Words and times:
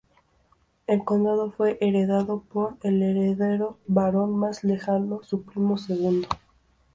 El 0.87 1.03
condado 1.05 1.51
fue 1.51 1.77
heredado 1.79 2.41
por 2.51 2.75
el 2.81 3.03
heredero 3.03 3.77
varón 3.85 4.35
más 4.35 4.63
lejano, 4.63 5.21
su 5.21 5.43
primo 5.43 5.77
segundo. 5.77 6.27